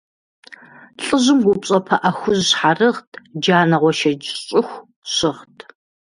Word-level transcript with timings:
ЛӀыжьым 1.03 1.39
упщӀэ 1.51 1.79
пыӀэ 1.87 2.11
хужь 2.17 2.43
щхьэрыгът, 2.49 3.09
джанэ-гъуэншэдж 3.41 4.25
щӀыху 4.45 4.85
щыгът. 5.13 5.57